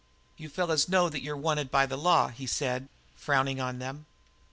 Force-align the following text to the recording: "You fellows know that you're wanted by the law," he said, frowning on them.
"You 0.35 0.49
fellows 0.49 0.89
know 0.89 1.09
that 1.09 1.21
you're 1.21 1.37
wanted 1.37 1.69
by 1.69 1.85
the 1.85 1.95
law," 1.95 2.29
he 2.29 2.47
said, 2.47 2.89
frowning 3.15 3.61
on 3.61 3.77
them. 3.77 4.07